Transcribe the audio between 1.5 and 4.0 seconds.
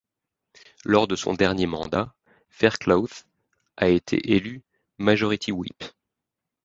mandat, Faircloth a